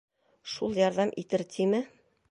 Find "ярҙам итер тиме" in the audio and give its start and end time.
0.79-1.87